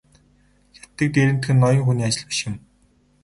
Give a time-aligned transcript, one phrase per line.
[0.77, 2.39] Хятадыг дээрэмдэх нь ноён хүний ажил биш.